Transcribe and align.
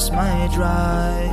lost 0.00 0.12
my 0.14 0.48
drive. 0.54 1.30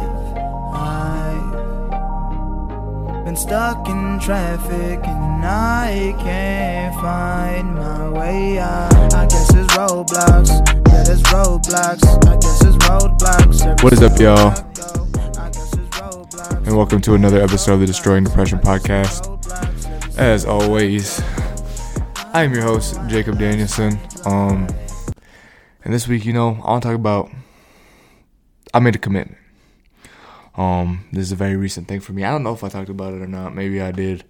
I've 3.16 3.24
been 3.24 3.38
stuck 3.38 3.88
in 3.88 4.20
traffic 4.20 5.00
and 5.08 5.46
I 5.46 6.14
can't 6.20 6.94
find 6.96 7.76
my 7.76 8.10
way 8.10 8.60
out. 8.60 9.14
I 9.14 9.26
guess 9.26 9.54
it's 9.54 9.74
roadblocks. 9.74 10.50
Yeah, 10.90 11.04
there's 11.04 11.24
roadblocks. 11.24 12.04
I 12.28 12.36
guess 12.36 12.62
it's 12.66 12.76
roadblocks. 12.86 13.62
Every 13.66 13.84
What 13.84 13.94
is 13.94 14.02
up, 14.02 14.20
y'all? 14.20 14.38
I 14.38 14.56
go, 14.74 15.06
I 15.40 15.50
guess 15.50 15.74
it's 15.74 15.98
roadblocks. 15.98 16.68
and 16.68 16.76
welcome 16.76 17.00
to 17.02 17.14
another 17.14 17.42
episode 17.42 17.76
of 17.76 17.80
the 17.80 17.86
Destroying 17.86 18.26
Depression 18.26 18.60
podcast. 18.60 19.30
As 20.18 20.44
always, 20.44 21.22
I 22.34 22.44
am 22.44 22.54
your 22.54 22.64
host, 22.64 23.00
Jacob 23.08 23.40
Danielson. 23.40 23.98
Um, 24.26 24.68
and 25.86 25.94
this 25.94 26.06
week, 26.10 26.26
you 26.26 26.34
know, 26.34 26.60
I 26.66 26.72
want 26.72 26.84
to 26.84 26.90
talk 26.90 26.96
about. 26.96 27.32
I 28.78 28.80
made 28.80 28.94
a 28.96 29.00
commitment. 29.00 29.40
Um, 30.56 31.06
this 31.12 31.24
is 31.24 31.32
a 31.32 31.36
very 31.36 31.56
recent 31.56 31.88
thing 31.88 32.00
for 32.00 32.14
me. 32.14 32.24
I 32.24 32.30
don't 32.30 32.44
know 32.44 32.54
if 32.54 32.64
I 32.64 32.70
talked 32.70 32.90
about 32.90 33.16
it 33.16 33.24
or 33.24 33.28
not. 33.28 33.56
Maybe 33.56 33.82
I 33.82 33.92
did 33.92 34.24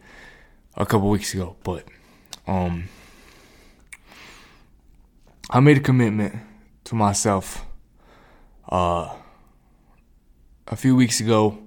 a 0.78 0.86
couple 0.86 1.10
weeks 1.10 1.34
ago, 1.34 1.58
but 1.66 1.84
um, 2.48 2.88
I 5.50 5.60
made 5.60 5.76
a 5.76 5.82
commitment 5.82 6.34
to 6.86 6.96
myself. 6.96 7.66
Uh, 8.70 9.14
a 10.70 10.78
few 10.78 10.96
weeks 10.96 11.20
ago, 11.20 11.58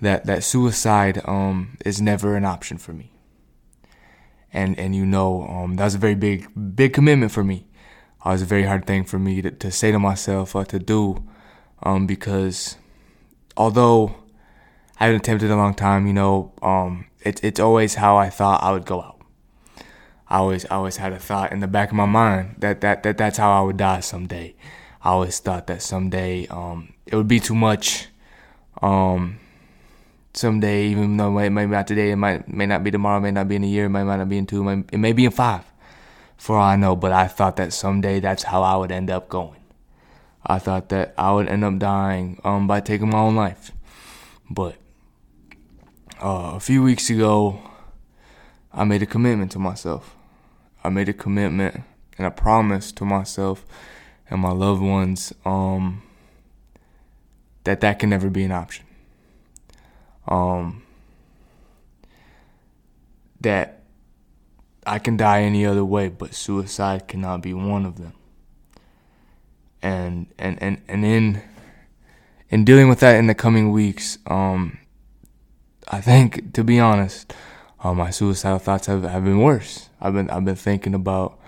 that 0.00 0.24
that 0.24 0.42
suicide 0.42 1.20
um 1.26 1.76
is 1.84 2.00
never 2.00 2.34
an 2.34 2.46
option 2.46 2.78
for 2.78 2.94
me. 2.94 3.12
And 4.54 4.78
and 4.78 4.96
you 4.96 5.04
know 5.04 5.46
um 5.46 5.76
that 5.76 5.84
was 5.84 5.96
a 5.96 5.98
very 5.98 6.14
big 6.14 6.48
big 6.74 6.94
commitment 6.94 7.30
for 7.30 7.44
me. 7.44 7.66
Uh, 8.24 8.30
it 8.30 8.32
was 8.32 8.42
a 8.42 8.46
very 8.46 8.62
hard 8.64 8.86
thing 8.86 9.04
for 9.04 9.18
me 9.18 9.42
to, 9.42 9.50
to 9.50 9.70
say 9.70 9.92
to 9.92 9.98
myself 9.98 10.54
or 10.54 10.64
to 10.64 10.78
do, 10.78 11.22
um 11.82 12.06
because 12.06 12.76
although 13.56 14.14
I 14.98 15.06
had 15.06 15.14
attempted 15.14 15.50
a 15.50 15.56
long 15.56 15.74
time, 15.74 16.06
you 16.06 16.12
know, 16.12 16.52
um 16.62 17.06
it's 17.20 17.40
it's 17.42 17.60
always 17.60 17.94
how 17.96 18.16
I 18.16 18.30
thought 18.30 18.62
I 18.62 18.72
would 18.72 18.86
go 18.86 19.02
out. 19.02 19.20
I 20.28 20.38
always 20.38 20.64
I 20.66 20.76
always 20.76 20.98
had 20.98 21.12
a 21.12 21.18
thought 21.18 21.52
in 21.52 21.60
the 21.60 21.68
back 21.68 21.90
of 21.90 21.96
my 21.96 22.06
mind 22.06 22.56
that 22.58 22.80
that, 22.82 23.02
that 23.02 23.18
that's 23.18 23.38
how 23.38 23.50
I 23.50 23.64
would 23.64 23.76
die 23.76 24.00
someday. 24.00 24.54
I 25.02 25.10
always 25.10 25.38
thought 25.38 25.66
that 25.68 25.82
someday 25.82 26.46
um 26.48 26.94
it 27.06 27.16
would 27.16 27.28
be 27.28 27.40
too 27.40 27.54
much. 27.54 28.08
Um 28.82 29.38
someday, 30.34 30.86
even 30.86 31.16
though 31.16 31.36
it 31.38 31.50
might 31.50 31.68
not 31.68 31.86
today, 31.86 32.10
it 32.10 32.16
might 32.16 32.48
may 32.48 32.66
not 32.66 32.84
be 32.84 32.90
tomorrow, 32.90 33.20
may 33.20 33.30
not 33.30 33.48
be 33.48 33.56
in 33.56 33.64
a 33.64 33.66
year, 33.66 33.86
it 33.86 33.90
might, 33.90 34.04
might 34.04 34.16
not 34.16 34.28
be 34.28 34.38
in 34.38 34.46
two, 34.46 34.60
it, 34.60 34.64
might, 34.64 34.84
it 34.92 34.98
may 34.98 35.12
be 35.12 35.24
in 35.24 35.30
five, 35.30 35.64
for 36.36 36.56
all 36.56 36.62
I 36.64 36.76
know. 36.76 36.96
But 36.96 37.12
I 37.12 37.26
thought 37.26 37.56
that 37.56 37.72
someday 37.72 38.20
that's 38.20 38.44
how 38.44 38.62
I 38.62 38.76
would 38.76 38.92
end 38.92 39.10
up 39.10 39.28
going. 39.28 39.59
I 40.44 40.58
thought 40.58 40.88
that 40.88 41.14
I 41.16 41.32
would 41.32 41.48
end 41.48 41.64
up 41.64 41.78
dying 41.78 42.40
um, 42.44 42.66
by 42.66 42.80
taking 42.80 43.10
my 43.10 43.18
own 43.18 43.36
life. 43.36 43.72
But 44.48 44.76
uh, 46.22 46.52
a 46.54 46.60
few 46.60 46.82
weeks 46.82 47.10
ago, 47.10 47.60
I 48.72 48.84
made 48.84 49.02
a 49.02 49.06
commitment 49.06 49.52
to 49.52 49.58
myself. 49.58 50.16
I 50.82 50.88
made 50.88 51.08
a 51.08 51.12
commitment 51.12 51.82
and 52.16 52.26
a 52.26 52.30
promise 52.30 52.92
to 52.92 53.04
myself 53.04 53.64
and 54.30 54.40
my 54.40 54.52
loved 54.52 54.82
ones 54.82 55.32
um, 55.44 56.02
that 57.64 57.80
that 57.80 57.98
can 57.98 58.10
never 58.10 58.30
be 58.30 58.44
an 58.44 58.52
option 58.52 58.86
um, 60.30 60.82
that 63.40 63.82
I 64.86 64.98
can 64.98 65.16
die 65.16 65.42
any 65.42 65.66
other 65.66 65.84
way, 65.84 66.08
but 66.08 66.34
suicide 66.34 67.08
cannot 67.08 67.42
be 67.42 67.52
one 67.52 67.84
of 67.84 67.96
them. 67.96 68.14
And 69.82 70.26
and 70.38 70.62
and 70.62 70.82
and 70.88 71.04
in 71.04 71.42
in 72.50 72.64
dealing 72.64 72.88
with 72.88 73.00
that 73.00 73.16
in 73.16 73.26
the 73.26 73.34
coming 73.34 73.70
weeks, 73.70 74.18
um, 74.26 74.78
I 75.88 76.00
think 76.00 76.52
to 76.54 76.64
be 76.64 76.78
honest, 76.78 77.32
uh, 77.82 77.94
my 77.94 78.10
suicidal 78.10 78.58
thoughts 78.58 78.86
have, 78.86 79.04
have 79.04 79.24
been 79.24 79.40
worse. 79.40 79.88
I've 80.00 80.12
been 80.12 80.28
I've 80.30 80.44
been 80.44 80.56
thinking 80.56 80.94
about 80.94 81.38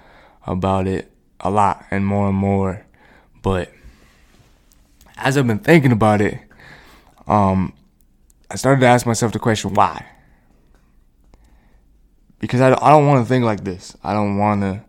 about 0.47 0.87
it 0.87 1.13
a 1.41 1.51
lot 1.51 1.85
and 1.91 2.07
more 2.07 2.29
and 2.29 2.37
more, 2.37 2.87
but 3.43 3.71
as 5.17 5.37
I've 5.37 5.47
been 5.47 5.59
thinking 5.59 5.93
about 5.93 6.21
it, 6.21 6.39
um, 7.27 7.75
I 8.51 8.57
started 8.57 8.81
to 8.81 8.87
ask 8.87 9.07
myself 9.07 9.33
the 9.33 9.39
question, 9.39 9.75
why? 9.75 10.07
Because 12.39 12.61
I, 12.61 12.73
I 12.73 12.91
don't 12.91 13.07
want 13.07 13.25
to 13.25 13.29
think 13.29 13.45
like 13.45 13.65
this. 13.65 13.97
I 14.03 14.13
don't 14.15 14.37
want 14.37 14.63
to 14.63 14.83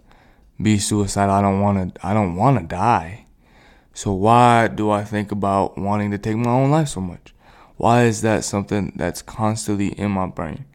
be 0.61 0.79
suicidal. 0.79 1.35
I 1.35 1.41
don't 1.41 1.59
want 1.61 1.95
to 1.95 2.05
I 2.05 2.13
don't 2.13 2.35
want 2.35 2.59
to 2.59 2.65
die. 2.65 3.25
So 3.93 4.11
why 4.11 4.67
do 4.67 4.89
I 4.89 5.03
think 5.03 5.31
about 5.31 5.77
wanting 5.77 6.11
to 6.11 6.17
take 6.17 6.35
my 6.35 6.49
own 6.49 6.71
life 6.71 6.89
so 6.89 7.01
much? 7.01 7.33
Why 7.77 8.03
is 8.05 8.21
that 8.21 8.43
something 8.43 8.93
that's 8.95 9.21
constantly 9.21 9.89
in 9.89 10.11
my 10.11 10.27
brain? 10.27 10.65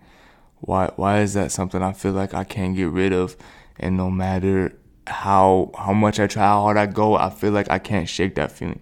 Why 0.60 0.90
why 0.96 1.20
is 1.20 1.34
that 1.34 1.52
something 1.52 1.82
I 1.82 1.92
feel 1.92 2.12
like 2.12 2.34
I 2.34 2.44
can't 2.44 2.76
get 2.76 2.90
rid 2.90 3.12
of 3.12 3.36
and 3.78 3.96
no 3.96 4.10
matter 4.10 4.76
how 5.06 5.70
how 5.76 5.92
much 5.92 6.20
I 6.20 6.26
try, 6.26 6.44
how 6.44 6.62
hard 6.62 6.76
I 6.76 6.86
go, 6.86 7.16
I 7.16 7.30
feel 7.30 7.52
like 7.52 7.70
I 7.70 7.78
can't 7.78 8.08
shake 8.08 8.34
that 8.36 8.52
feeling. 8.52 8.80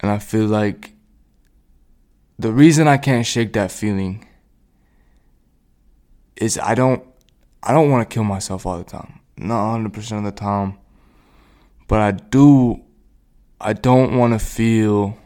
And 0.00 0.10
I 0.10 0.18
feel 0.18 0.46
like 0.46 0.92
the 2.38 2.52
reason 2.52 2.86
I 2.86 2.96
can't 2.96 3.26
shake 3.26 3.52
that 3.54 3.72
feeling 3.72 4.26
is 6.36 6.58
I 6.58 6.74
don't 6.74 7.04
I 7.62 7.72
don't 7.72 7.90
want 7.90 8.08
to 8.08 8.14
kill 8.14 8.24
myself 8.24 8.64
all 8.64 8.78
the 8.78 8.84
time. 8.84 9.20
Not 9.36 9.78
100% 9.78 10.18
of 10.18 10.24
the 10.24 10.32
time. 10.32 10.78
But 11.88 12.00
I 12.00 12.10
do 12.12 12.84
I 13.60 13.72
don't 13.72 14.16
want 14.16 14.34
to 14.34 14.38
feel 14.38 15.18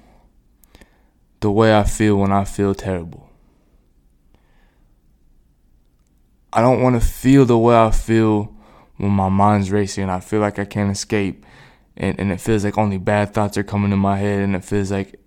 the 1.40 1.50
way 1.50 1.76
I 1.76 1.82
feel 1.82 2.16
when 2.16 2.32
I 2.32 2.44
feel 2.44 2.74
terrible. 2.74 3.28
I 6.52 6.60
don't 6.60 6.80
want 6.80 7.00
to 7.00 7.06
feel 7.06 7.44
the 7.44 7.58
way 7.58 7.76
I 7.76 7.90
feel 7.90 8.54
when 8.96 9.10
my 9.10 9.28
mind's 9.28 9.70
racing 9.70 10.04
and 10.04 10.12
I 10.12 10.20
feel 10.20 10.40
like 10.40 10.58
I 10.58 10.64
can't 10.64 10.90
escape 10.90 11.44
and, 11.96 12.18
and 12.18 12.30
it 12.30 12.40
feels 12.40 12.64
like 12.64 12.78
only 12.78 12.98
bad 12.98 13.34
thoughts 13.34 13.58
are 13.58 13.62
coming 13.62 13.92
in 13.92 13.98
my 13.98 14.18
head 14.18 14.42
and 14.42 14.54
it 14.54 14.64
feels 14.64 14.90
like 14.90 15.18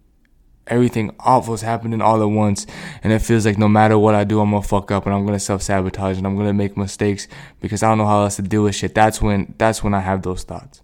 everything 0.67 1.13
awful 1.19 1.53
is 1.53 1.61
happening 1.61 2.01
all 2.01 2.21
at 2.21 2.25
once 2.29 2.65
and 3.03 3.11
it 3.11 3.19
feels 3.19 3.45
like 3.45 3.57
no 3.57 3.67
matter 3.67 3.97
what 3.97 4.15
I 4.15 4.23
do 4.23 4.39
I'm 4.39 4.51
gonna 4.51 4.63
fuck 4.63 4.91
up 4.91 5.05
and 5.05 5.13
I'm 5.13 5.25
gonna 5.25 5.39
self 5.39 5.61
sabotage 5.61 6.17
and 6.17 6.25
I'm 6.25 6.37
gonna 6.37 6.53
make 6.53 6.77
mistakes 6.77 7.27
because 7.59 7.83
I 7.83 7.89
don't 7.89 7.97
know 7.97 8.07
how 8.07 8.23
else 8.23 8.37
to 8.37 8.41
deal 8.41 8.63
with 8.63 8.75
shit. 8.75 8.95
That's 8.95 9.21
when 9.21 9.53
that's 9.57 9.83
when 9.83 9.93
I 9.93 9.99
have 9.99 10.21
those 10.21 10.43
thoughts. 10.43 10.81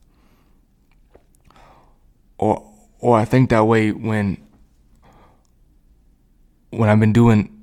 Or 2.42 2.68
or 3.00 3.18
I 3.18 3.24
think 3.26 3.52
that 3.52 3.66
way 3.66 3.92
when 3.92 4.38
when 6.72 6.90
I've 6.90 7.00
been 7.00 7.14
doing 7.14 7.58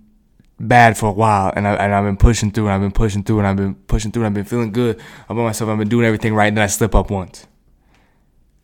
bad 0.61 0.97
for 0.97 1.09
a 1.09 1.13
while 1.13 1.53
and 1.55 1.67
I 1.67 1.75
and 1.75 1.93
I've 1.93 2.05
been 2.05 2.17
pushing 2.17 2.51
through 2.53 2.67
and 2.67 2.75
I've 2.75 2.81
been 2.81 2.93
pushing 2.93 3.25
through 3.25 3.39
and 3.39 3.47
I've 3.49 3.57
been 3.57 3.75
pushing 3.75 4.13
through 4.13 4.23
and 4.23 4.29
I've 4.29 4.35
been 4.35 4.45
feeling 4.45 4.73
good 4.73 5.01
about 5.29 5.43
myself. 5.43 5.69
I've 5.69 5.79
been 5.79 5.89
doing 5.89 6.07
everything 6.07 6.33
right 6.35 6.47
and 6.47 6.57
then 6.57 6.63
I 6.65 6.69
slip 6.69 6.95
up 6.95 7.11
once. 7.11 7.47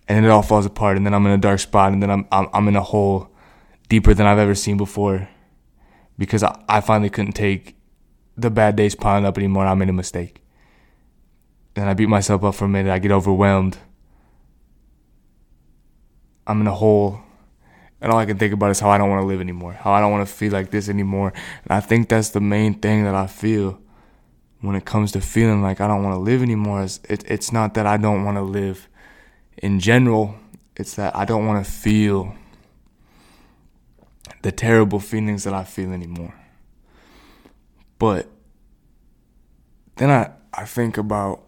And 0.06 0.16
then 0.16 0.24
it 0.24 0.28
all 0.28 0.42
falls 0.42 0.66
apart 0.66 0.96
and 0.96 1.04
then 1.04 1.14
I'm 1.14 1.26
in 1.26 1.32
a 1.32 1.38
dark 1.38 1.58
spot 1.58 1.92
and 1.92 2.02
then 2.02 2.10
I'm 2.10 2.26
I'm, 2.30 2.48
I'm 2.52 2.68
in 2.68 2.76
a 2.76 2.82
hole 2.82 3.28
deeper 3.88 4.14
than 4.14 4.26
I've 4.26 4.38
ever 4.38 4.54
seen 4.54 4.76
before 4.76 5.28
because 6.16 6.44
I, 6.44 6.62
I 6.68 6.80
finally 6.80 7.10
couldn't 7.10 7.32
take 7.32 7.76
the 8.36 8.50
bad 8.50 8.76
days 8.76 8.94
piling 8.94 9.24
up 9.24 9.36
anymore. 9.36 9.64
And 9.64 9.70
I 9.70 9.74
made 9.74 9.88
a 9.88 9.92
mistake. 9.92 10.42
Then 11.74 11.88
I 11.88 11.94
beat 11.94 12.08
myself 12.08 12.44
up 12.44 12.54
for 12.54 12.66
a 12.66 12.68
minute. 12.68 12.92
I 12.92 13.00
get 13.00 13.10
overwhelmed. 13.10 13.78
I'm 16.46 16.60
in 16.60 16.66
a 16.66 16.74
hole. 16.74 17.20
And 18.00 18.12
all 18.12 18.18
I 18.18 18.26
can 18.26 18.38
think 18.38 18.52
about 18.52 18.70
is 18.70 18.80
how 18.80 18.90
I 18.90 18.98
don't 18.98 19.08
want 19.08 19.22
to 19.22 19.26
live 19.26 19.40
anymore. 19.40 19.72
How 19.72 19.92
I 19.92 20.00
don't 20.00 20.12
want 20.12 20.28
to 20.28 20.34
feel 20.34 20.52
like 20.52 20.70
this 20.70 20.88
anymore. 20.88 21.32
And 21.62 21.72
I 21.72 21.80
think 21.80 22.08
that's 22.08 22.30
the 22.30 22.40
main 22.40 22.74
thing 22.74 23.04
that 23.04 23.14
I 23.14 23.26
feel 23.26 23.80
when 24.60 24.76
it 24.76 24.84
comes 24.84 25.12
to 25.12 25.20
feeling 25.20 25.62
like 25.62 25.80
I 25.80 25.88
don't 25.88 26.02
want 26.02 26.14
to 26.14 26.18
live 26.18 26.42
anymore. 26.42 26.82
Is 26.82 27.00
it, 27.08 27.24
it's 27.26 27.52
not 27.52 27.74
that 27.74 27.86
I 27.86 27.96
don't 27.96 28.24
want 28.24 28.36
to 28.36 28.42
live 28.42 28.88
in 29.58 29.80
general. 29.80 30.34
It's 30.76 30.94
that 30.94 31.16
I 31.16 31.24
don't 31.24 31.46
want 31.46 31.64
to 31.64 31.70
feel 31.70 32.34
the 34.42 34.52
terrible 34.52 35.00
feelings 35.00 35.44
that 35.44 35.54
I 35.54 35.64
feel 35.64 35.92
anymore. 35.92 36.34
But 37.98 38.28
then 39.96 40.10
I, 40.10 40.32
I 40.52 40.64
think 40.66 40.98
about 40.98 41.42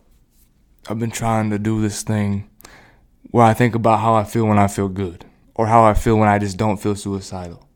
I've 0.88 0.99
been 0.99 1.11
trying 1.11 1.50
to 1.50 1.59
do 1.59 1.82
this 1.82 2.03
thing 2.03 2.49
where 3.37 3.44
I 3.44 3.53
think 3.53 3.75
about 3.75 4.00
how 4.00 4.15
I 4.15 4.25
feel 4.25 4.47
when 4.47 4.59
I 4.59 4.67
feel 4.67 4.88
good. 4.88 5.27
Or 5.55 5.67
how 5.67 5.85
I 5.85 5.93
feel 5.93 6.17
when 6.17 6.27
I 6.27 6.38
just 6.38 6.56
don't 6.56 6.79
feel 6.79 6.97
suicidal. 6.97 7.69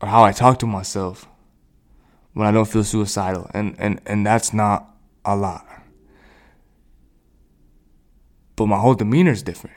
Or 0.00 0.06
how 0.06 0.22
I 0.22 0.30
talk 0.30 0.60
to 0.60 0.66
myself 0.66 1.26
when 2.34 2.46
I 2.46 2.52
don't 2.52 2.68
feel 2.68 2.84
suicidal. 2.84 3.50
And 3.52 3.74
and, 3.80 4.00
and 4.06 4.24
that's 4.24 4.52
not 4.52 4.94
a 5.24 5.34
lot. 5.34 5.66
But 8.54 8.66
my 8.66 8.78
whole 8.78 8.94
demeanor 8.94 9.32
is 9.32 9.42
different. 9.42 9.74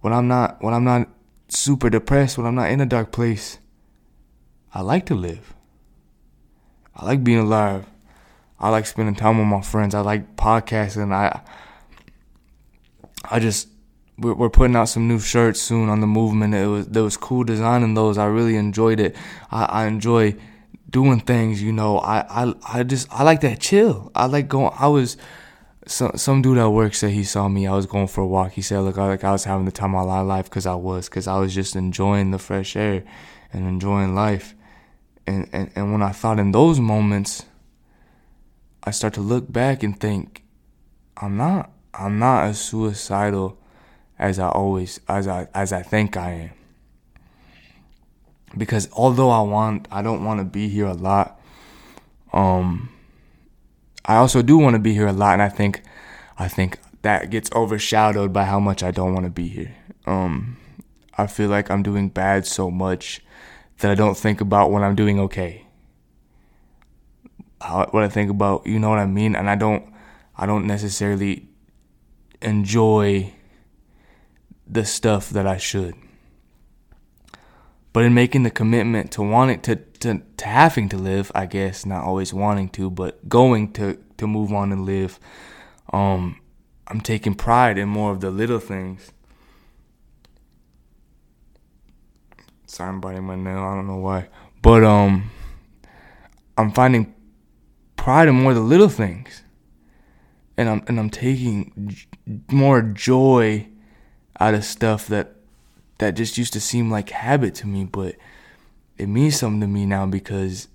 When 0.00 0.12
I'm 0.12 0.28
not 0.28 0.62
when 0.62 0.72
I'm 0.72 0.84
not 0.84 1.08
super 1.48 1.90
depressed, 1.90 2.38
when 2.38 2.46
I'm 2.46 2.54
not 2.54 2.70
in 2.70 2.80
a 2.80 2.86
dark 2.86 3.10
place, 3.10 3.58
I 4.72 4.82
like 4.82 5.06
to 5.06 5.16
live. 5.16 5.54
I 6.94 7.04
like 7.04 7.24
being 7.24 7.40
alive. 7.40 7.84
I 8.60 8.68
like 8.68 8.86
spending 8.86 9.16
time 9.16 9.38
with 9.38 9.48
my 9.48 9.60
friends. 9.60 9.92
I 9.92 10.02
like 10.02 10.36
podcasting. 10.36 11.12
I 11.12 11.40
I 13.24 13.38
just 13.38 13.68
we're, 14.20 14.50
putting 14.50 14.76
out 14.76 14.88
some 14.88 15.08
new 15.08 15.18
shirts 15.18 15.62
soon 15.62 15.88
on 15.88 16.00
the 16.00 16.06
movement. 16.06 16.54
It 16.54 16.66
was 16.66 16.86
there 16.88 17.02
was 17.02 17.16
cool 17.16 17.44
designing 17.44 17.94
those. 17.94 18.18
I 18.18 18.26
really 18.26 18.56
enjoyed 18.56 19.00
it. 19.00 19.16
I, 19.50 19.64
I 19.64 19.86
enjoy 19.86 20.36
doing 20.88 21.20
things. 21.20 21.62
You 21.62 21.72
know, 21.72 21.98
I, 21.98 22.44
I 22.44 22.54
I 22.72 22.82
just 22.82 23.10
I 23.10 23.22
like 23.22 23.40
that 23.40 23.60
chill. 23.60 24.10
I 24.14 24.26
like 24.26 24.48
going. 24.48 24.72
I 24.78 24.88
was 24.88 25.16
some 25.86 26.12
some 26.16 26.42
dude 26.42 26.58
at 26.58 26.66
work 26.66 26.94
said 26.94 27.12
he 27.12 27.24
saw 27.24 27.48
me. 27.48 27.66
I 27.66 27.74
was 27.74 27.86
going 27.86 28.08
for 28.08 28.20
a 28.20 28.26
walk. 28.26 28.52
He 28.52 28.62
said, 28.62 28.80
"Look, 28.80 28.98
I, 28.98 29.06
like 29.06 29.24
I 29.24 29.32
was 29.32 29.44
having 29.44 29.64
the 29.64 29.72
time 29.72 29.94
of 29.94 30.06
my 30.06 30.20
life 30.20 30.44
because 30.44 30.66
I 30.66 30.74
was, 30.74 31.08
because 31.08 31.26
I 31.26 31.38
was 31.38 31.54
just 31.54 31.74
enjoying 31.74 32.30
the 32.30 32.38
fresh 32.38 32.76
air 32.76 33.04
and 33.52 33.66
enjoying 33.66 34.14
life." 34.14 34.54
And, 35.26 35.48
and 35.52 35.70
and 35.74 35.92
when 35.92 36.02
I 36.02 36.10
thought 36.10 36.38
in 36.38 36.52
those 36.52 36.78
moments, 36.78 37.46
I 38.84 38.90
start 38.90 39.14
to 39.14 39.20
look 39.20 39.50
back 39.50 39.82
and 39.82 39.98
think, 39.98 40.42
I'm 41.16 41.36
not 41.36 41.70
I'm 41.94 42.18
not 42.18 42.44
as 42.44 42.60
suicidal 42.60 43.58
as 44.18 44.38
I 44.38 44.48
always 44.48 45.00
as 45.08 45.26
I 45.26 45.48
as 45.54 45.72
I 45.72 45.82
think 45.82 46.16
I 46.16 46.30
am. 46.30 46.50
Because 48.56 48.88
although 48.92 49.30
I 49.30 49.40
want 49.40 49.88
I 49.90 50.02
don't 50.02 50.24
want 50.24 50.40
to 50.40 50.44
be 50.44 50.68
here 50.68 50.86
a 50.86 50.94
lot, 50.94 51.40
um 52.32 52.90
I 54.04 54.16
also 54.16 54.42
do 54.42 54.58
want 54.58 54.74
to 54.74 54.80
be 54.80 54.92
here 54.92 55.06
a 55.06 55.12
lot 55.12 55.32
and 55.32 55.42
I 55.42 55.48
think 55.48 55.82
I 56.38 56.48
think 56.48 56.78
that 57.02 57.30
gets 57.30 57.50
overshadowed 57.52 58.32
by 58.32 58.44
how 58.44 58.60
much 58.60 58.82
I 58.82 58.90
don't 58.90 59.14
want 59.14 59.24
to 59.24 59.30
be 59.30 59.48
here. 59.48 59.74
Um 60.06 60.56
I 61.16 61.26
feel 61.26 61.48
like 61.48 61.70
I'm 61.70 61.82
doing 61.82 62.08
bad 62.08 62.46
so 62.46 62.70
much 62.70 63.20
that 63.78 63.90
I 63.90 63.94
don't 63.94 64.16
think 64.16 64.40
about 64.40 64.70
when 64.70 64.82
I'm 64.82 64.94
doing 64.94 65.18
okay. 65.20 65.66
How, 67.60 67.86
what 67.90 68.02
I 68.02 68.08
think 68.08 68.30
about, 68.30 68.66
you 68.66 68.78
know 68.78 68.88
what 68.88 68.98
I 68.98 69.06
mean? 69.06 69.34
And 69.34 69.50
I 69.50 69.54
don't 69.54 69.92
I 70.36 70.46
don't 70.46 70.66
necessarily 70.66 71.49
enjoy 72.42 73.32
the 74.66 74.84
stuff 74.84 75.30
that 75.30 75.46
I 75.46 75.56
should. 75.56 75.94
But 77.92 78.04
in 78.04 78.14
making 78.14 78.44
the 78.44 78.50
commitment 78.50 79.10
to 79.12 79.22
wanting 79.22 79.60
to, 79.62 79.76
to, 79.76 80.22
to 80.36 80.46
having 80.46 80.88
to 80.90 80.96
live, 80.96 81.32
I 81.34 81.46
guess, 81.46 81.84
not 81.84 82.04
always 82.04 82.32
wanting 82.32 82.68
to, 82.70 82.88
but 82.90 83.28
going 83.28 83.72
to, 83.72 83.98
to 84.18 84.26
move 84.26 84.52
on 84.52 84.70
and 84.70 84.86
live, 84.86 85.18
um, 85.92 86.40
I'm 86.86 87.00
taking 87.00 87.34
pride 87.34 87.78
in 87.78 87.88
more 87.88 88.12
of 88.12 88.20
the 88.20 88.30
little 88.30 88.60
things. 88.60 89.12
Sorry, 92.66 92.88
I'm 92.88 93.00
biting 93.00 93.24
my 93.24 93.34
nail. 93.34 93.58
I 93.58 93.74
don't 93.74 93.88
know 93.88 93.96
why. 93.96 94.28
But 94.62 94.84
um 94.84 95.30
I'm 96.56 96.70
finding 96.72 97.14
pride 97.96 98.28
in 98.28 98.34
more 98.36 98.52
of 98.52 98.56
the 98.56 98.62
little 98.62 98.88
things. 98.88 99.42
And 100.60 100.68
I'm 100.68 100.82
and 100.88 101.00
I'm 101.00 101.08
taking 101.08 101.96
more 102.52 102.82
joy 102.82 103.66
out 104.38 104.52
of 104.52 104.62
stuff 104.62 105.06
that 105.06 105.36
that 105.96 106.16
just 106.16 106.36
used 106.36 106.52
to 106.52 106.60
seem 106.60 106.90
like 106.90 107.08
habit 107.08 107.54
to 107.56 107.66
me, 107.66 107.84
but 107.84 108.16
it 108.98 109.08
means 109.08 109.38
something 109.38 109.62
to 109.62 109.66
me 109.66 109.86
now 109.86 110.04
because 110.04 110.68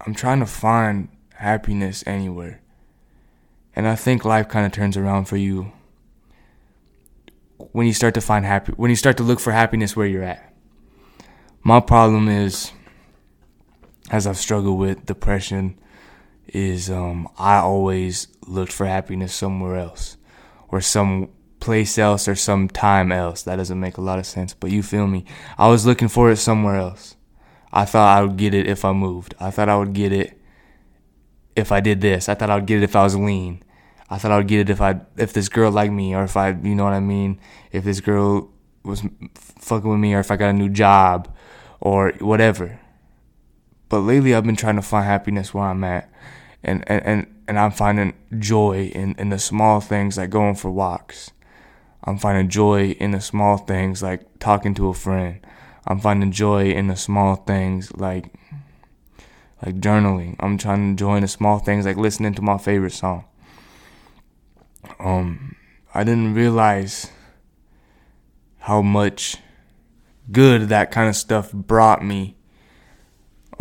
I'm 0.00 0.12
trying 0.12 0.40
to 0.40 0.46
find 0.46 1.08
happiness 1.34 2.02
anywhere. 2.04 2.62
And 3.76 3.86
I 3.86 3.94
think 3.94 4.24
life 4.24 4.48
kind 4.48 4.66
of 4.66 4.72
turns 4.72 4.96
around 4.96 5.26
for 5.26 5.36
you 5.36 5.70
when 7.70 7.86
you 7.86 7.92
start 7.92 8.14
to 8.14 8.20
find 8.20 8.44
happy 8.44 8.72
when 8.72 8.90
you 8.90 8.96
start 8.96 9.18
to 9.18 9.22
look 9.22 9.38
for 9.38 9.52
happiness 9.52 9.94
where 9.94 10.08
you're 10.08 10.24
at. 10.24 10.52
My 11.62 11.78
problem 11.78 12.28
is 12.28 12.72
as 14.10 14.26
I've 14.26 14.36
struggled 14.36 14.80
with 14.80 15.06
depression 15.06 15.78
is 16.48 16.90
um 16.90 17.28
I 17.38 17.56
always 17.58 18.28
looked 18.46 18.72
for 18.72 18.86
happiness 18.86 19.34
somewhere 19.34 19.76
else 19.76 20.16
or 20.68 20.80
some 20.80 21.28
place 21.60 21.96
else 21.96 22.26
or 22.26 22.34
some 22.34 22.68
time 22.68 23.12
else. 23.12 23.42
That 23.42 23.56
doesn't 23.56 23.78
make 23.78 23.96
a 23.96 24.02
lot 24.02 24.18
of 24.18 24.26
sense, 24.26 24.52
but 24.52 24.70
you 24.70 24.82
feel 24.82 25.06
me. 25.06 25.24
I 25.56 25.68
was 25.68 25.86
looking 25.86 26.08
for 26.08 26.30
it 26.30 26.36
somewhere 26.36 26.76
else. 26.76 27.16
I 27.72 27.84
thought 27.84 28.18
I 28.18 28.22
would 28.22 28.36
get 28.36 28.52
it 28.52 28.66
if 28.66 28.84
I 28.84 28.92
moved. 28.92 29.34
I 29.40 29.50
thought 29.50 29.68
I 29.68 29.76
would 29.76 29.92
get 29.94 30.12
it 30.12 30.38
if 31.56 31.72
I 31.72 31.80
did 31.80 32.00
this. 32.00 32.28
I 32.28 32.34
thought 32.34 32.50
I 32.50 32.56
would 32.56 32.66
get 32.66 32.78
it 32.78 32.84
if 32.84 32.96
I 32.96 33.04
was 33.04 33.16
lean. 33.16 33.62
I 34.10 34.18
thought 34.18 34.32
I 34.32 34.36
would 34.36 34.48
get 34.48 34.60
it 34.60 34.70
if 34.70 34.80
I 34.80 35.00
if 35.16 35.32
this 35.32 35.48
girl 35.48 35.70
liked 35.70 35.92
me 35.92 36.14
or 36.14 36.24
if 36.24 36.36
I, 36.36 36.50
you 36.50 36.74
know 36.74 36.84
what 36.84 36.92
I 36.92 37.00
mean, 37.00 37.40
if 37.70 37.84
this 37.84 38.00
girl 38.00 38.50
was 38.84 39.02
fucking 39.34 39.88
with 39.88 40.00
me 40.00 40.14
or 40.14 40.20
if 40.20 40.30
I 40.30 40.36
got 40.36 40.50
a 40.50 40.52
new 40.52 40.68
job 40.68 41.34
or 41.80 42.12
whatever. 42.20 42.78
But 43.92 44.00
lately 44.00 44.34
I've 44.34 44.46
been 44.46 44.56
trying 44.56 44.76
to 44.76 44.82
find 44.82 45.04
happiness 45.04 45.52
where 45.52 45.64
I'm 45.64 45.84
at. 45.84 46.10
And 46.64 46.82
and 46.86 47.04
and, 47.04 47.26
and 47.46 47.58
I'm 47.58 47.72
finding 47.72 48.14
joy 48.38 48.90
in 48.94 49.14
in 49.18 49.28
the 49.28 49.38
small 49.38 49.82
things 49.82 50.16
like 50.16 50.30
going 50.30 50.54
for 50.54 50.70
walks 50.70 51.30
I'm 52.04 52.16
finding 52.16 52.48
joy 52.48 52.92
in 52.92 53.10
the 53.10 53.20
small 53.20 53.58
things 53.58 54.02
like 54.02 54.38
talking 54.38 54.72
to 54.74 54.88
a 54.88 54.94
friend. 54.94 55.40
I'm 55.86 56.00
finding 56.00 56.32
joy 56.32 56.70
in 56.70 56.88
the 56.88 56.96
small 56.96 57.36
things 57.36 57.94
like 57.96 58.32
like 59.64 59.78
journaling. 59.78 60.36
I'm 60.40 60.56
trying 60.56 60.96
to 60.96 60.98
join 60.98 61.20
the 61.20 61.28
small 61.28 61.58
things 61.58 61.84
like 61.84 61.98
listening 61.98 62.32
to 62.34 62.42
my 62.42 62.56
favorite 62.56 62.92
song. 62.92 63.24
Um 64.98 65.56
I 65.94 66.02
didn't 66.02 66.32
realize 66.32 67.10
how 68.60 68.80
much 68.80 69.36
good 70.30 70.70
that 70.70 70.90
kind 70.90 71.10
of 71.10 71.14
stuff 71.14 71.52
brought 71.52 72.02
me 72.02 72.36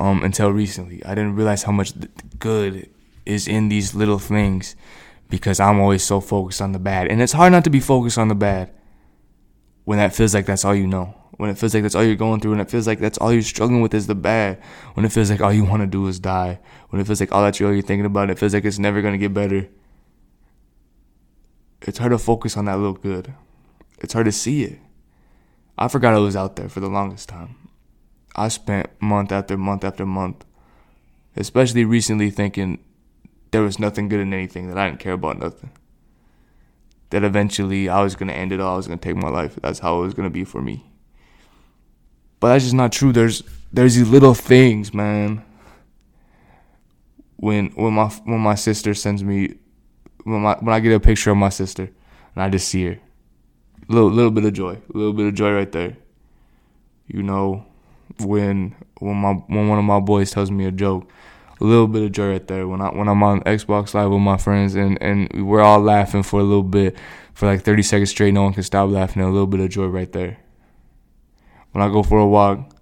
um 0.01 0.24
until 0.24 0.51
recently. 0.51 1.06
I 1.06 1.13
didn't 1.13 1.36
realize 1.36 1.63
how 1.63 1.71
much 1.71 1.94
good 2.39 2.89
is 3.25 3.48
in 3.48 3.69
these 3.69 3.94
little 3.94 4.19
things 4.19 4.75
because 5.30 5.59
I'm 5.59 5.80
always 5.80 6.03
so 6.03 6.19
focused 6.19 6.62
on 6.62 6.71
the 6.71 6.80
bad. 6.80 7.07
And 7.07 7.21
it's 7.21 7.33
hard 7.33 7.51
not 7.51 7.63
to 7.65 7.69
be 7.69 7.80
focused 7.80 8.18
on 8.18 8.27
the 8.27 8.36
bad 8.36 8.71
when 9.86 10.00
that 10.00 10.15
feels 10.15 10.33
like 10.33 10.48
that's 10.48 10.65
all 10.65 10.75
you 10.75 10.88
know. 10.88 11.15
When 11.38 11.50
it 11.50 11.57
feels 11.57 11.74
like 11.74 11.83
that's 11.83 11.95
all 11.95 12.03
you're 12.03 12.15
going 12.15 12.39
through, 12.39 12.51
and 12.51 12.62
it 12.62 12.69
feels 12.69 12.86
like 12.86 13.00
that's 13.00 13.18
all 13.18 13.31
you're 13.33 13.42
struggling 13.42 13.81
with 13.81 13.94
is 13.95 14.06
the 14.06 14.13
bad. 14.13 14.62
When 14.94 15.06
it 15.06 15.12
feels 15.12 15.31
like 15.31 15.42
all 15.42 15.53
you 15.53 15.65
want 15.65 15.81
to 15.81 15.88
do 15.88 16.06
is 16.07 16.19
die. 16.19 16.59
When 16.89 17.01
it 17.01 17.07
feels 17.07 17.19
like 17.19 17.31
all 17.31 17.42
that 17.44 17.59
you're 17.59 17.81
thinking 17.81 18.06
about, 18.06 18.30
it 18.30 18.38
feels 18.38 18.53
like 18.53 18.65
it's 18.65 18.77
never 18.77 19.01
going 19.01 19.13
to 19.13 19.18
get 19.18 19.33
better. 19.33 19.68
It's 21.81 21.98
hard 21.98 22.12
to 22.12 22.19
focus 22.19 22.57
on 22.57 22.65
that 22.65 22.77
little 22.77 22.94
good. 22.94 23.33
It's 24.00 24.13
hard 24.13 24.25
to 24.25 24.31
see 24.31 24.63
it. 24.63 24.80
I 25.77 25.88
forgot 25.88 26.15
it 26.15 26.20
was 26.20 26.36
out 26.36 26.58
there 26.58 26.70
for 26.70 26.79
the 26.79 26.89
longest 26.89 27.29
time. 27.29 27.55
I 28.36 28.48
spent 28.48 28.90
month 29.02 29.32
after 29.32 29.58
month 29.58 29.84
after 29.84 30.06
month, 30.06 30.46
especially 31.36 31.86
recently, 31.86 32.30
thinking 32.30 32.80
there 33.52 33.62
was 33.62 33.80
nothing 33.80 34.08
good 34.08 34.22
in 34.22 34.34
anything, 34.34 34.68
that 34.68 34.78
I 34.78 34.90
didn't 34.90 35.00
care 35.00 35.14
about 35.14 35.40
nothing. 35.40 35.72
That 37.10 37.24
eventually 37.24 37.90
I 37.90 38.02
was 38.02 38.16
gonna 38.16 38.34
end 38.34 38.54
it 38.54 38.62
all, 38.62 38.74
I 38.74 38.78
was 38.78 38.88
gonna 38.88 38.98
take 38.98 39.18
my 39.18 39.30
life. 39.30 39.60
That's 39.62 39.80
how 39.80 40.00
it 40.00 40.04
was 40.04 40.14
gonna 40.14 40.30
be 40.30 40.46
for 40.46 40.62
me. 40.62 40.86
But 42.40 42.54
that's 42.54 42.64
just 42.64 42.76
not 42.76 42.92
true. 42.92 43.12
There's 43.12 43.44
there's 43.72 43.96
these 43.96 44.10
little 44.10 44.34
things, 44.34 44.94
man. 44.94 45.44
When 47.36 47.68
when 47.72 47.94
my 47.94 48.08
when 48.24 48.40
my 48.40 48.56
sister 48.56 48.94
sends 48.94 49.24
me 49.24 49.56
when 50.24 50.42
my 50.42 50.56
when 50.60 50.74
I 50.74 50.80
get 50.80 50.94
a 50.94 51.00
picture 51.00 51.32
of 51.32 51.38
my 51.38 51.50
sister 51.50 51.90
and 52.34 52.44
I 52.44 52.50
just 52.50 52.68
see 52.68 52.86
her. 52.86 53.00
Little 53.88 54.10
little 54.10 54.32
bit 54.32 54.46
of 54.46 54.54
joy. 54.54 54.82
A 54.94 54.98
little 54.98 55.14
bit 55.14 55.28
of 55.28 55.34
joy 55.34 55.54
right 55.54 55.72
there. 55.72 55.98
You 57.08 57.24
know, 57.24 57.66
when 58.20 58.75
when 59.00 59.15
my 59.15 59.34
when 59.34 59.68
one 59.68 59.80
of 59.80 59.86
my 59.86 60.00
boys 60.00 60.32
tells 60.32 60.51
me 60.51 60.65
a 60.65 60.72
joke 60.72 61.10
a 61.60 61.63
little 61.63 61.88
bit 61.88 62.03
of 62.03 62.12
joy 62.12 62.32
right 62.32 62.48
there 62.48 62.68
when 62.68 62.82
I 62.82 62.88
when 62.88 63.08
I'm 63.08 63.22
on 63.22 63.41
Xbox 63.41 63.94
Live 63.94 64.10
with 64.10 64.20
my 64.20 64.38
friends 64.38 64.75
and 64.75 65.01
and 65.01 65.48
we're 65.48 65.62
all 65.62 65.80
laughing 65.80 66.24
for 66.24 66.39
a 66.39 66.44
little 66.44 66.63
bit 66.63 66.98
for 67.34 67.46
like 67.46 67.62
30 67.62 67.84
seconds 67.84 68.10
straight. 68.10 68.34
No 68.34 68.44
one 68.44 68.53
can 68.53 68.63
stop 68.63 68.89
laughing. 68.89 69.22
A 69.22 69.30
little 69.30 69.48
bit 69.48 69.60
of 69.60 69.70
joy 69.70 69.86
right 69.86 70.12
there. 70.12 70.38
When 71.72 71.84
I 71.84 71.89
go 71.89 72.03
for 72.03 72.20
a 72.20 72.27
walk, 72.27 72.75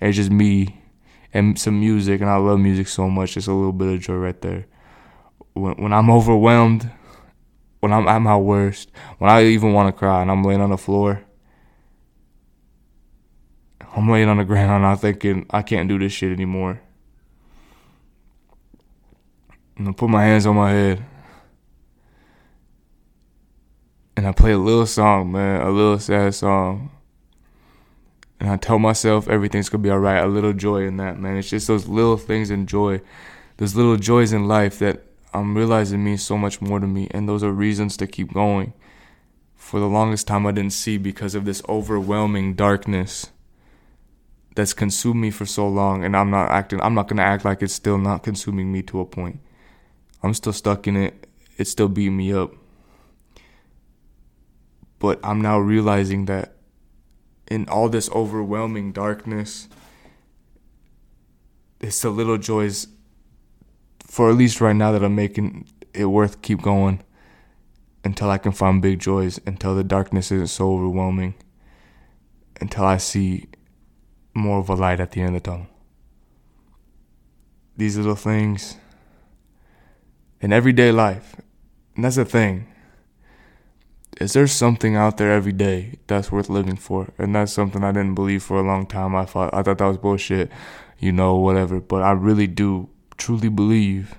it's 0.00 0.16
just 0.16 0.30
me 0.30 0.80
and 1.32 1.58
some 1.58 1.78
music, 1.78 2.20
and 2.20 2.28
I 2.28 2.36
love 2.36 2.58
music 2.58 2.88
so 2.88 3.08
much. 3.08 3.34
Just 3.34 3.48
a 3.48 3.52
little 3.52 3.72
bit 3.72 3.94
of 3.94 4.00
joy 4.00 4.14
right 4.14 4.40
there. 4.40 4.66
When 5.52 5.74
when 5.74 5.92
I'm 5.92 6.10
overwhelmed, 6.10 6.90
when 7.80 7.92
I'm 7.92 8.08
at 8.08 8.18
my 8.18 8.36
worst, 8.36 8.90
when 9.18 9.30
I 9.30 9.44
even 9.44 9.72
want 9.72 9.94
to 9.94 9.98
cry 9.98 10.22
and 10.22 10.30
I'm 10.30 10.42
laying 10.42 10.60
on 10.60 10.70
the 10.70 10.78
floor. 10.78 11.24
I'm 13.94 14.08
laying 14.08 14.28
on 14.28 14.38
the 14.38 14.44
ground 14.44 14.86
I'm 14.86 14.96
thinking 14.96 15.46
I 15.50 15.62
can't 15.62 15.88
do 15.88 15.98
this 15.98 16.12
shit 16.12 16.32
anymore. 16.32 16.80
And 19.76 19.88
I 19.88 19.92
put 19.92 20.08
my 20.08 20.24
hands 20.24 20.46
on 20.46 20.56
my 20.56 20.70
head. 20.70 21.04
And 24.16 24.26
I 24.26 24.32
play 24.32 24.52
a 24.52 24.58
little 24.58 24.86
song, 24.86 25.32
man, 25.32 25.60
a 25.60 25.70
little 25.70 25.98
sad 25.98 26.34
song. 26.34 26.90
And 28.40 28.50
I 28.50 28.56
tell 28.56 28.78
myself 28.78 29.28
everything's 29.28 29.68
gonna 29.68 29.82
be 29.82 29.90
alright. 29.90 30.22
A 30.22 30.26
little 30.26 30.52
joy 30.52 30.86
in 30.86 30.96
that, 30.96 31.18
man. 31.18 31.36
It's 31.36 31.50
just 31.50 31.66
those 31.66 31.86
little 31.86 32.16
things 32.16 32.50
in 32.50 32.66
joy, 32.66 33.00
those 33.58 33.74
little 33.74 33.96
joys 33.96 34.32
in 34.32 34.48
life 34.48 34.78
that 34.78 35.02
I'm 35.34 35.56
realizing 35.56 36.04
mean 36.04 36.18
so 36.18 36.38
much 36.38 36.60
more 36.60 36.80
to 36.80 36.86
me. 36.86 37.08
And 37.10 37.28
those 37.28 37.42
are 37.42 37.52
reasons 37.52 37.96
to 37.98 38.06
keep 38.06 38.32
going. 38.32 38.72
For 39.54 39.80
the 39.80 39.86
longest 39.86 40.26
time, 40.26 40.46
I 40.46 40.52
didn't 40.52 40.72
see 40.72 40.98
because 40.98 41.34
of 41.34 41.44
this 41.44 41.62
overwhelming 41.68 42.54
darkness 42.54 43.30
that's 44.54 44.74
consumed 44.74 45.20
me 45.20 45.30
for 45.30 45.46
so 45.46 45.68
long. 45.68 46.04
And 46.04 46.16
I'm 46.16 46.30
not 46.30 46.50
acting, 46.50 46.80
I'm 46.80 46.94
not 46.94 47.08
gonna 47.08 47.22
act 47.22 47.44
like 47.44 47.62
it's 47.62 47.74
still 47.74 47.98
not 47.98 48.22
consuming 48.22 48.72
me 48.72 48.82
to 48.82 49.00
a 49.00 49.04
point. 49.04 49.40
I'm 50.22 50.34
still 50.34 50.52
stuck 50.52 50.86
in 50.86 50.96
it. 50.96 51.26
It's 51.56 51.70
still 51.70 51.88
beating 51.88 52.16
me 52.16 52.32
up. 52.32 52.52
But 54.98 55.18
I'm 55.24 55.40
now 55.40 55.58
realizing 55.58 56.26
that 56.26 56.54
in 57.48 57.68
all 57.68 57.88
this 57.88 58.08
overwhelming 58.10 58.92
darkness, 58.92 59.68
it's 61.80 62.00
the 62.00 62.10
little 62.10 62.38
joys 62.38 62.86
for 64.06 64.30
at 64.30 64.36
least 64.36 64.60
right 64.60 64.76
now 64.76 64.92
that 64.92 65.02
I'm 65.02 65.14
making 65.14 65.66
it 65.92 66.04
worth 66.06 66.42
keep 66.42 66.62
going 66.62 67.02
until 68.04 68.30
I 68.30 68.38
can 68.38 68.52
find 68.52 68.82
big 68.82 68.98
joys, 68.98 69.40
until 69.46 69.74
the 69.74 69.84
darkness 69.84 70.30
isn't 70.30 70.48
so 70.48 70.72
overwhelming, 70.72 71.34
until 72.60 72.84
I 72.84 72.96
see 72.96 73.48
more 74.34 74.58
of 74.58 74.68
a 74.68 74.74
light 74.74 75.00
at 75.00 75.12
the 75.12 75.20
end 75.20 75.36
of 75.36 75.42
the 75.42 75.50
tunnel. 75.50 75.66
These 77.76 77.96
little 77.96 78.14
things 78.14 78.76
in 80.40 80.52
everyday 80.52 80.92
life, 80.92 81.36
and 81.94 82.04
that's 82.04 82.16
the 82.16 82.24
thing. 82.24 82.68
Is 84.20 84.34
there 84.34 84.46
something 84.46 84.94
out 84.94 85.16
there 85.16 85.32
every 85.32 85.52
day 85.52 85.98
that's 86.06 86.30
worth 86.30 86.50
living 86.50 86.76
for? 86.76 87.12
And 87.18 87.34
that's 87.34 87.52
something 87.52 87.82
I 87.82 87.92
didn't 87.92 88.14
believe 88.14 88.42
for 88.42 88.58
a 88.58 88.62
long 88.62 88.86
time. 88.86 89.16
I 89.16 89.24
thought 89.24 89.52
I 89.54 89.62
thought 89.62 89.78
that 89.78 89.86
was 89.86 89.96
bullshit, 89.96 90.50
you 90.98 91.12
know, 91.12 91.36
whatever. 91.36 91.80
But 91.80 92.02
I 92.02 92.12
really 92.12 92.46
do 92.46 92.88
truly 93.16 93.48
believe 93.48 94.14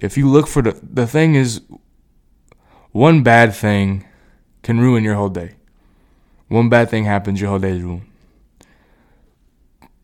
if 0.00 0.16
you 0.16 0.28
look 0.28 0.46
for 0.46 0.62
the 0.62 0.78
the 0.82 1.06
thing 1.06 1.34
is 1.34 1.62
one 2.92 3.22
bad 3.22 3.54
thing 3.54 4.04
can 4.62 4.80
ruin 4.80 5.04
your 5.04 5.14
whole 5.14 5.28
day. 5.28 5.54
One 6.48 6.68
bad 6.68 6.90
thing 6.90 7.04
happens, 7.04 7.40
your 7.40 7.50
whole 7.50 7.58
day 7.58 7.72
is 7.72 7.82
ruined. 7.82 8.06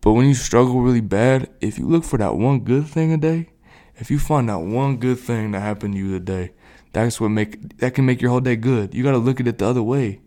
But 0.03 0.13
when 0.13 0.27
you 0.27 0.35
struggle 0.35 0.81
really 0.81 1.01
bad, 1.01 1.49
if 1.61 1.79
you 1.79 1.87
look 1.87 2.05
for 2.05 2.19
that 2.19 2.37
one 2.37 2.61
good 2.61 2.87
thing 2.89 3.13
a 3.13 3.17
day, 3.17 3.51
if 3.97 4.11
you 4.11 4.19
find 4.19 4.49
that 4.49 4.59
one 4.59 4.97
good 4.97 5.19
thing 5.19 5.53
that 5.53 5.61
happened 5.61 5.95
to 5.95 5.99
you 5.99 6.11
today, 6.11 6.53
that's 6.93 7.21
what 7.21 7.29
make 7.29 7.79
that 7.79 7.95
can 7.95 8.05
make 8.05 8.21
your 8.21 8.33
whole 8.33 8.41
day 8.41 8.57
good. 8.57 8.95
You 8.95 9.05
gotta 9.05 9.19
look 9.19 9.41
at 9.41 9.47
it 9.47 9.59
the 9.59 9.67
other 9.67 9.83
way. 9.83 10.21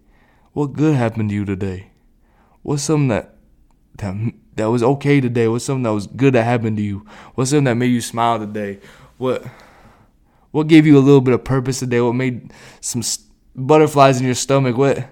What 0.54 0.74
good 0.74 0.96
happened 0.96 1.30
to 1.30 1.36
you 1.36 1.44
today? 1.44 1.92
What's 2.62 2.84
something 2.84 3.10
that 3.10 3.36
that 3.98 4.16
that 4.56 4.68
was 4.68 4.82
okay 4.82 5.20
today? 5.20 5.50
What's 5.50 5.66
something 5.66 5.84
that 5.84 5.94
was 5.94 6.08
good 6.08 6.34
that 6.36 6.44
happened 6.44 6.78
to 6.78 6.84
you? 6.84 7.06
What's 7.36 7.50
something 7.50 7.66
that 7.66 7.76
made 7.76 7.88
you 7.88 8.02
smile 8.02 8.40
today? 8.40 8.80
What 9.18 9.44
what 10.52 10.68
gave 10.68 10.86
you 10.86 10.98
a 10.98 11.04
little 11.04 11.20
bit 11.20 11.34
of 11.34 11.44
purpose 11.44 11.80
today? 11.80 12.00
What 12.00 12.14
made 12.14 12.54
some 12.80 13.04
butterflies 13.54 14.22
in 14.22 14.26
your 14.26 14.36
stomach? 14.36 14.78
What 14.78 15.06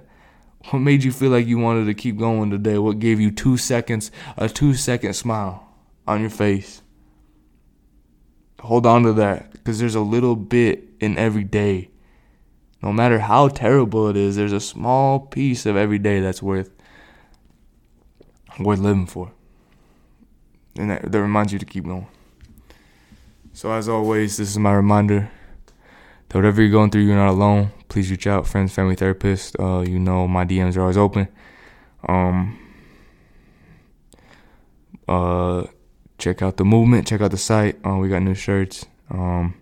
what 0.69 0.79
made 0.79 1.03
you 1.03 1.11
feel 1.11 1.31
like 1.31 1.45
you 1.45 1.57
wanted 1.57 1.85
to 1.85 1.93
keep 1.93 2.17
going 2.17 2.49
today? 2.49 2.77
What 2.77 2.99
gave 2.99 3.19
you 3.19 3.31
two 3.31 3.57
seconds, 3.57 4.11
a 4.37 4.47
two 4.47 4.73
second 4.73 5.13
smile 5.13 5.67
on 6.07 6.21
your 6.21 6.29
face? 6.29 6.81
Hold 8.61 8.85
on 8.85 9.03
to 9.03 9.13
that 9.13 9.51
because 9.51 9.79
there's 9.79 9.95
a 9.95 10.01
little 10.01 10.35
bit 10.35 10.85
in 10.99 11.17
every 11.17 11.43
day. 11.43 11.89
No 12.81 12.93
matter 12.93 13.19
how 13.19 13.49
terrible 13.49 14.07
it 14.07 14.17
is, 14.17 14.35
there's 14.35 14.53
a 14.53 14.59
small 14.59 15.19
piece 15.19 15.65
of 15.65 15.75
every 15.75 15.99
day 15.99 16.21
that's 16.21 16.41
worth 16.41 16.69
worth 18.59 18.79
living 18.79 19.07
for. 19.07 19.31
And 20.77 20.91
that, 20.91 21.11
that 21.11 21.21
reminds 21.21 21.51
you 21.51 21.59
to 21.59 21.65
keep 21.65 21.85
going. 21.85 22.07
So 23.53 23.71
as 23.71 23.87
always, 23.87 24.37
this 24.37 24.49
is 24.49 24.57
my 24.57 24.73
reminder 24.73 25.29
whatever 26.35 26.61
you're 26.61 26.71
going 26.71 26.89
through, 26.89 27.01
you're 27.01 27.15
not 27.15 27.29
alone. 27.29 27.71
Please 27.89 28.09
reach 28.09 28.27
out, 28.27 28.47
friends, 28.47 28.73
family, 28.73 28.95
therapist. 28.95 29.55
Uh, 29.59 29.81
you 29.81 29.99
know 29.99 30.27
my 30.27 30.45
DMs 30.45 30.77
are 30.77 30.81
always 30.81 30.97
open. 30.97 31.27
Um, 32.07 32.59
uh, 35.07 35.65
check 36.17 36.41
out 36.41 36.57
the 36.57 36.65
movement. 36.65 37.07
Check 37.07 37.21
out 37.21 37.31
the 37.31 37.37
site. 37.37 37.77
Uh, 37.85 37.97
we 37.97 38.09
got 38.09 38.21
new 38.21 38.35
shirts. 38.35 38.85
Um, 39.09 39.55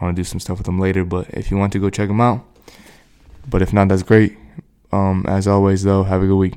I 0.00 0.04
want 0.04 0.16
to 0.16 0.20
do 0.20 0.24
some 0.24 0.40
stuff 0.40 0.58
with 0.58 0.66
them 0.66 0.78
later, 0.78 1.04
but 1.04 1.28
if 1.30 1.50
you 1.50 1.56
want 1.56 1.72
to 1.74 1.78
go 1.78 1.90
check 1.90 2.08
them 2.08 2.20
out. 2.20 2.44
But 3.48 3.62
if 3.62 3.72
not, 3.72 3.88
that's 3.88 4.02
great. 4.02 4.36
Um, 4.92 5.24
as 5.28 5.46
always, 5.46 5.82
though, 5.84 6.02
have 6.02 6.22
a 6.22 6.26
good 6.26 6.36
week. 6.36 6.54